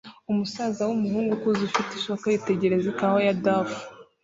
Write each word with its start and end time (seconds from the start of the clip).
umusaza 0.31 0.81
wumuzungu 0.87 1.31
ukuze 1.37 1.61
ufite 1.69 1.91
ishoka 1.99 2.25
yitegereza 2.33 2.87
ikawa 2.93 3.19
ya 3.27 3.33
daffy 3.43 3.81